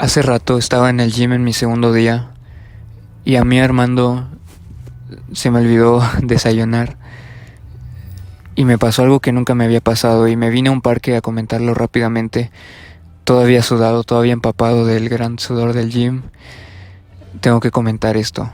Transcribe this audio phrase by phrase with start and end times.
[0.00, 2.30] Hace rato estaba en el gym en mi segundo día
[3.22, 4.26] y a mí Armando
[5.34, 6.96] se me olvidó desayunar
[8.54, 11.16] y me pasó algo que nunca me había pasado y me vine a un parque
[11.16, 12.50] a comentarlo rápidamente,
[13.24, 16.22] todavía sudado, todavía empapado del gran sudor del gym.
[17.42, 18.50] Tengo que comentar esto.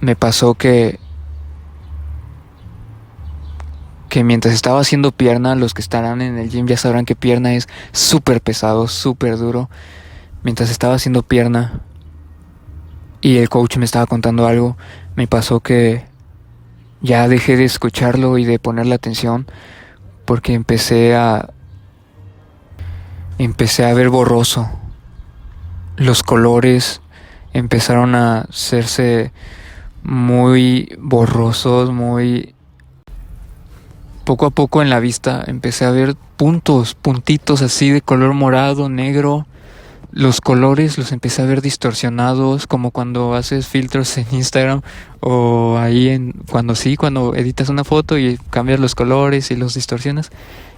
[0.00, 1.00] Me pasó que
[4.12, 7.54] que mientras estaba haciendo pierna, los que estarán en el gym ya sabrán que pierna
[7.54, 9.70] es súper pesado, súper duro.
[10.42, 11.80] Mientras estaba haciendo pierna
[13.22, 14.76] y el coach me estaba contando algo,
[15.16, 16.04] me pasó que
[17.00, 19.46] ya dejé de escucharlo y de ponerle atención
[20.26, 21.48] porque empecé a
[23.38, 24.68] empecé a ver borroso.
[25.96, 27.00] Los colores
[27.54, 29.32] empezaron a hacerse
[30.02, 32.54] muy borrosos, muy
[34.22, 38.88] poco a poco en la vista empecé a ver puntos, puntitos así de color morado,
[38.88, 39.46] negro.
[40.10, 44.82] Los colores los empecé a ver distorsionados, como cuando haces filtros en Instagram
[45.20, 49.74] o ahí en cuando sí, cuando editas una foto y cambias los colores y los
[49.74, 50.30] distorsionas.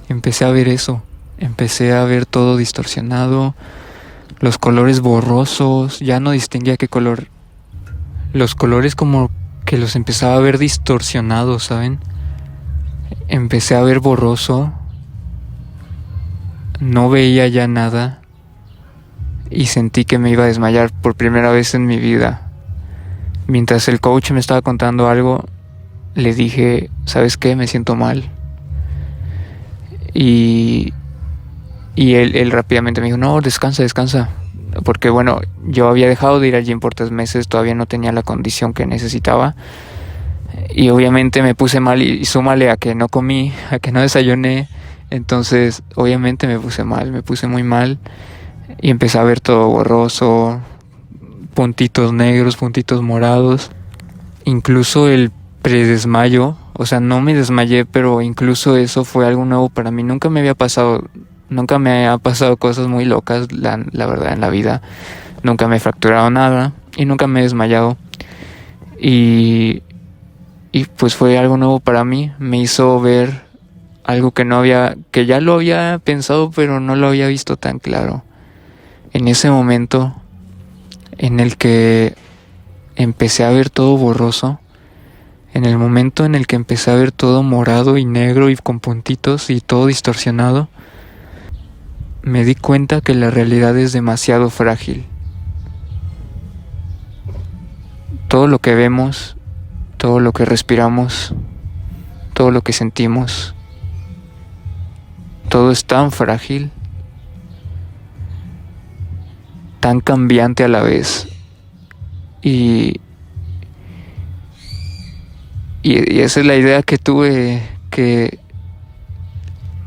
[0.08, 1.02] Empecé a ver eso.
[1.38, 3.56] Empecé a ver todo distorsionado,
[4.38, 7.26] los colores borrosos, ya no distinguía qué color.
[8.32, 9.30] Los colores como
[9.64, 11.98] que los empezaba a ver distorsionados, ¿saben?
[13.28, 14.72] Empecé a ver borroso,
[16.80, 18.20] no veía ya nada
[19.50, 22.50] y sentí que me iba a desmayar por primera vez en mi vida.
[23.46, 25.44] Mientras el coach me estaba contando algo,
[26.14, 27.56] le dije, ¿sabes qué?
[27.56, 28.30] Me siento mal.
[30.12, 30.92] Y,
[31.94, 34.30] y él, rápidamente me dijo, no, descansa, descansa.
[34.84, 38.12] Porque bueno, yo había dejado de ir al gym por tres meses, todavía no tenía
[38.12, 39.54] la condición que necesitaba
[40.74, 44.68] y obviamente me puse mal y, súmale a que no comí, a que no desayuné,
[45.10, 47.98] entonces obviamente me puse mal, me puse muy mal
[48.80, 50.60] y empecé a ver todo borroso,
[51.54, 53.70] puntitos negros, puntitos morados,
[54.44, 55.30] incluso el
[55.62, 60.28] predesmayo, o sea, no me desmayé, pero incluso eso fue algo nuevo para mí, nunca
[60.28, 61.04] me había pasado,
[61.48, 64.82] nunca me ha pasado cosas muy locas, la, la verdad, en la vida,
[65.42, 67.96] nunca me he fracturado nada y nunca me he desmayado.
[68.98, 69.82] Y
[70.74, 73.44] y pues fue algo nuevo para mí, me hizo ver
[74.02, 77.78] algo que no había, que ya lo había pensado pero no lo había visto tan
[77.78, 78.24] claro.
[79.12, 80.16] En ese momento
[81.16, 82.16] en el que
[82.96, 84.58] empecé a ver todo borroso,
[85.52, 88.80] en el momento en el que empecé a ver todo morado y negro y con
[88.80, 90.68] puntitos y todo distorsionado,
[92.22, 95.04] me di cuenta que la realidad es demasiado frágil.
[98.26, 99.36] Todo lo que vemos
[100.04, 101.32] todo lo que respiramos,
[102.34, 103.54] todo lo que sentimos,
[105.48, 106.70] todo es tan frágil,
[109.80, 111.26] tan cambiante a la vez.
[112.42, 113.00] Y,
[115.82, 118.40] y, esa es la idea que tuve, que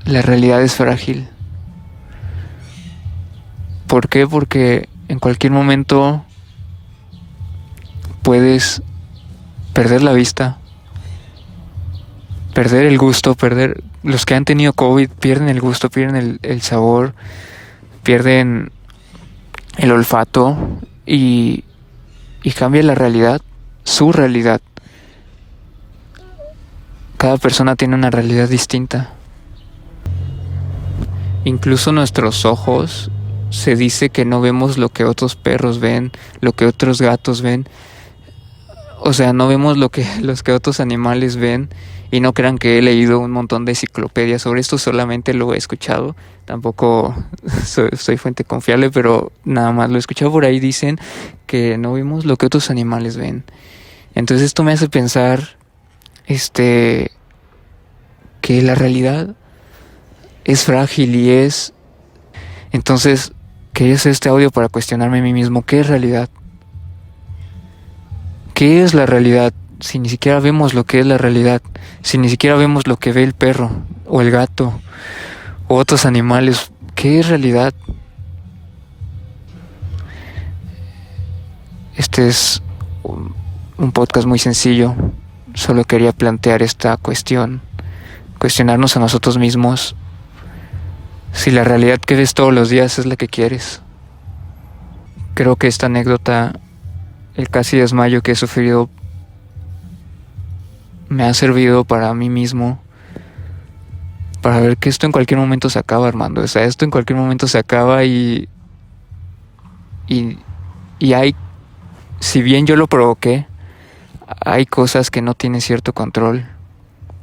[0.03, 1.29] la realidad es frágil.
[3.85, 4.25] ¿Por qué?
[4.25, 6.25] Porque en cualquier momento
[8.23, 8.81] puedes
[9.77, 10.57] perder la vista,
[12.55, 13.83] perder el gusto, perder...
[14.01, 17.13] Los que han tenido COVID pierden el gusto, pierden el, sabor,
[18.01, 18.71] pierden
[19.77, 20.57] el olfato
[21.05, 21.63] y,
[22.41, 23.39] y cambia la realidad,
[23.83, 24.61] su realidad.
[27.17, 29.11] Cada persona tiene una realidad distinta.
[31.43, 33.11] Incluso nuestros ojos
[33.51, 36.11] se dice que no vemos lo que otros perros ven,
[36.41, 37.67] lo que otros gatos ven,
[39.07, 41.69] o sea, no vemos lo que los que otros animales ven
[42.11, 45.57] y no crean que he leído un montón de enciclopedias sobre esto, solamente lo he
[45.57, 46.17] escuchado.
[46.43, 47.15] Tampoco
[47.65, 50.59] soy, fuente confiable, pero nada más lo he escuchado por ahí.
[50.59, 50.99] Dicen
[51.45, 53.45] que no vemos lo que otros animales ven.
[54.13, 55.57] Entonces esto me hace pensar,
[56.25, 57.11] este,
[58.41, 59.35] que la realidad
[60.43, 61.73] es frágil y es...
[62.73, 63.31] Entonces,
[63.71, 65.61] ¿qué es este audio para cuestionarme a mí mismo?
[65.61, 66.29] ¿Qué es realidad?
[68.57, 69.53] ¿Qué es la realidad?
[69.81, 71.61] Si ni siquiera vemos lo que es la realidad,
[72.01, 73.69] si ni siquiera vemos lo que ve el perro
[74.07, 74.81] o el gato
[75.67, 77.71] o otros animales, ¿qué es realidad?
[81.97, 82.63] Este es
[83.03, 84.95] un podcast muy sencillo,
[85.53, 87.61] solo quería plantear esta cuestión,
[88.39, 89.95] cuestionarnos a nosotros mismos
[91.31, 93.83] si la realidad que ves todos los días es la que quieres.
[95.35, 96.59] Creo que esta anécdota
[97.37, 98.89] el casi desmayo que he sufrido
[101.07, 102.81] me ha servido para mí mismo,
[104.41, 106.41] para ver que esto en cualquier momento se acaba, Armando.
[106.41, 108.49] O sea, esto en cualquier momento se acaba y.
[110.07, 110.37] Y,
[110.99, 111.35] y hay.
[112.19, 113.45] Si bien yo lo provoqué,
[114.43, 116.45] hay cosas que no tienen cierto control.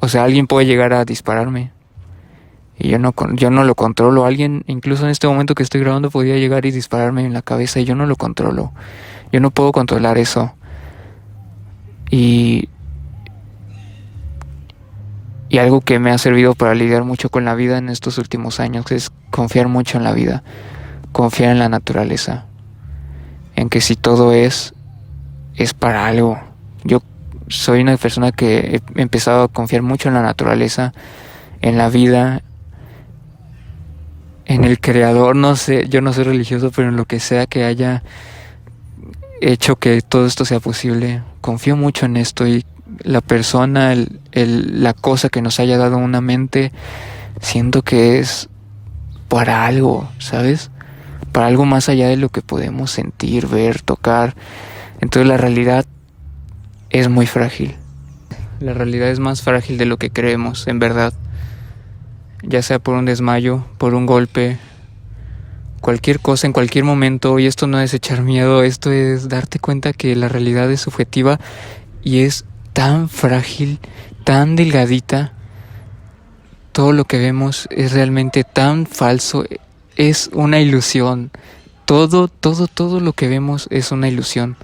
[0.01, 1.73] O sea, alguien puede llegar a dispararme.
[2.79, 4.27] Y yo no, yo no lo controlo.
[4.27, 7.81] Alguien, incluso en este momento que estoy grabando, podría llegar y dispararme en la cabeza
[7.81, 8.73] y yo no lo controlo.
[9.35, 10.55] Yo no puedo controlar eso.
[12.09, 12.69] Y,
[15.49, 18.61] y algo que me ha servido para lidiar mucho con la vida en estos últimos
[18.61, 20.45] años es confiar mucho en la vida,
[21.11, 22.47] confiar en la naturaleza,
[23.57, 24.73] en que si todo es,
[25.57, 26.39] es para algo.
[26.85, 27.03] Yo
[27.49, 30.93] soy una persona que he empezado a confiar mucho en la naturaleza,
[31.61, 32.43] en la vida,
[34.45, 37.65] en el creador, no sé, yo no soy religioso, pero en lo que sea que
[37.65, 38.05] haya
[39.53, 42.65] hecho que todo esto sea posible, confío mucho en esto y
[43.03, 46.73] la persona, el, la cosa que nos haya dado una mente,
[47.41, 48.49] siento que es
[49.29, 50.71] para algo, ¿sabes?
[51.33, 54.35] Para algo más allá de lo que podemos sentir, ver, tocar.
[55.01, 55.85] Entonces la realidad
[56.91, 57.77] es muy frágil.
[58.61, 61.13] La realidad es más frágil de lo que creemos, en verdad.
[62.43, 64.59] Ya sea por un desmayo, por un golpe,
[65.85, 67.39] cualquier cosa en cualquier momento.
[67.39, 71.39] Y esto no es echar miedo, esto es darte cuenta que la realidad es subjetiva
[72.03, 73.79] y es tan frágil,
[74.25, 75.35] tan delgadita.
[76.73, 79.45] Todo lo que vemos es realmente tan falso,
[79.97, 81.31] es una ilusión.
[81.85, 84.57] Todo, todo, todo lo que vemos es una ilusión.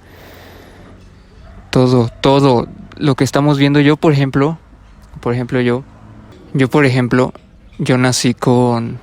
[1.69, 3.79] Todo, todo lo que estamos viendo.
[3.79, 4.57] Yo, por ejemplo,
[5.21, 5.83] por ejemplo, yo,
[6.55, 7.31] yo, por ejemplo,
[7.77, 8.99] yo nací con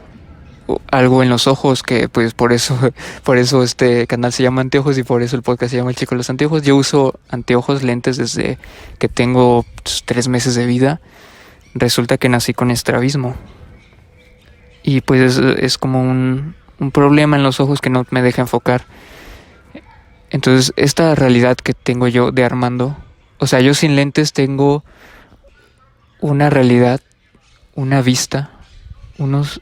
[0.90, 2.78] algo en los ojos que pues por eso
[3.24, 5.96] por eso este canal se llama anteojos y por eso el podcast se llama el
[5.96, 6.62] chico de los anteojos.
[6.62, 8.58] Yo uso anteojos lentes desde
[8.98, 11.00] que tengo pues, tres meses de vida.
[11.74, 13.36] Resulta que nací con estrabismo.
[14.82, 18.84] Y pues es, como un, un problema en los ojos que no me deja enfocar.
[20.30, 22.96] Entonces esta realidad que tengo yo de Armando
[23.38, 24.84] o sea yo sin lentes tengo
[26.20, 27.00] una realidad
[27.74, 28.50] una vista
[29.16, 29.60] unos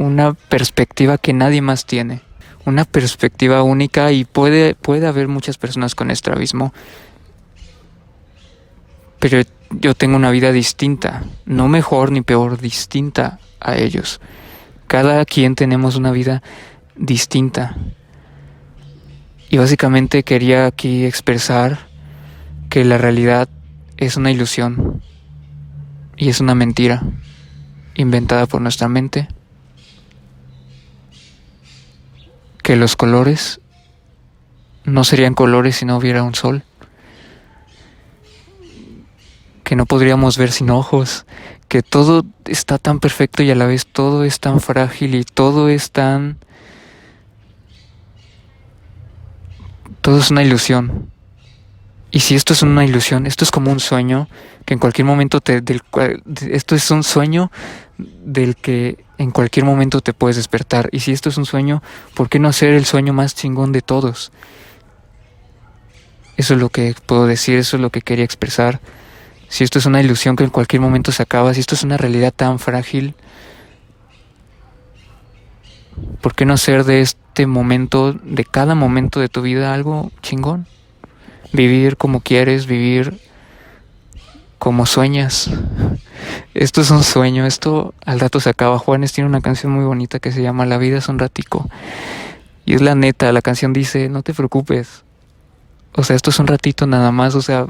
[0.00, 2.22] una perspectiva que nadie más tiene,
[2.64, 6.72] una perspectiva única y puede, puede haber muchas personas con estrabismo,
[9.18, 14.22] pero yo tengo una vida distinta, no mejor ni peor, distinta a ellos.
[14.86, 16.42] Cada quien tenemos una vida
[16.96, 17.76] distinta.
[19.50, 21.78] Y básicamente quería aquí expresar
[22.70, 23.50] que la realidad
[23.98, 25.02] es una ilusión
[26.16, 27.02] y es una mentira
[27.94, 29.28] inventada por nuestra mente
[32.70, 33.60] que los colores
[34.84, 36.62] no serían colores si no hubiera un sol,
[39.64, 41.26] que no podríamos ver sin ojos,
[41.66, 45.68] que todo está tan perfecto y a la vez todo es tan frágil y todo
[45.68, 46.38] es tan...
[50.00, 51.10] Todo es una ilusión.
[52.12, 54.28] Y si esto es una ilusión, esto es como un sueño
[54.64, 55.60] que en cualquier momento te,
[56.48, 57.50] esto es un sueño
[57.98, 60.88] del que en cualquier momento te puedes despertar.
[60.92, 61.82] Y si esto es un sueño,
[62.14, 64.32] ¿por qué no hacer el sueño más chingón de todos?
[66.38, 68.80] Eso es lo que puedo decir, eso es lo que quería expresar.
[69.50, 71.98] Si esto es una ilusión que en cualquier momento se acaba, si esto es una
[71.98, 73.14] realidad tan frágil,
[76.22, 80.66] ¿por qué no hacer de este momento, de cada momento de tu vida, algo chingón?
[81.52, 83.20] Vivir como quieres, vivir
[84.58, 85.50] como sueñas.
[86.54, 88.78] Esto es un sueño, esto al rato se acaba.
[88.78, 91.68] Juanes tiene una canción muy bonita que se llama La vida es un ratico.
[92.64, 95.04] Y es la neta, la canción dice, no te preocupes.
[95.92, 97.66] O sea, esto es un ratito nada más, o sea,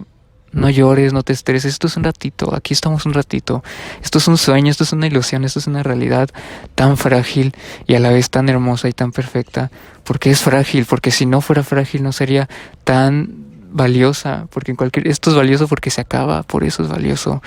[0.53, 3.63] no llores, no te estreses, esto es un ratito, aquí estamos un ratito.
[4.03, 6.29] Esto es un sueño, esto es una ilusión, esto es una realidad
[6.75, 7.55] tan frágil
[7.87, 9.71] y a la vez tan hermosa y tan perfecta.
[10.05, 12.49] Porque es frágil, porque si no fuera frágil no sería
[12.85, 17.43] tan valiosa, porque en cualquier esto es valioso porque se acaba, por eso es valioso.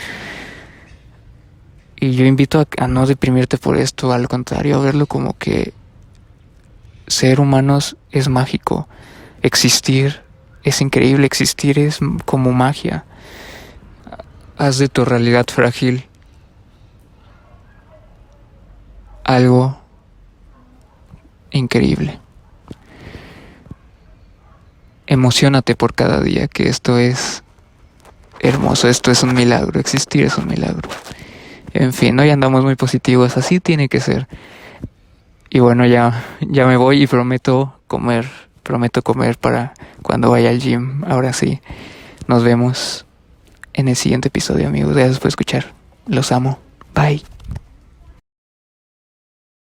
[2.03, 5.73] Y yo invito a, no deprimirte por esto, al contrario, a verlo como que
[7.07, 8.89] ser humanos es mágico,
[9.41, 10.21] existir
[10.63, 13.05] es increíble, existir es como magia.
[14.57, 16.05] Haz de tu realidad frágil
[19.23, 19.79] algo
[21.51, 22.19] increíble
[25.07, 27.43] emocionate por cada día, que esto es
[28.41, 30.89] hermoso, esto es un milagro, existir es un milagro.
[31.73, 34.27] En fin, hoy andamos muy positivos, así tiene que ser.
[35.49, 38.27] Y bueno, ya, ya me voy y prometo comer,
[38.61, 41.03] prometo comer para cuando vaya al gym.
[41.05, 41.61] Ahora sí,
[42.27, 43.05] nos vemos
[43.73, 44.95] en el siguiente episodio, amigos.
[44.95, 45.65] Gracias por escuchar.
[46.05, 46.59] Los amo.
[46.93, 47.23] Bye.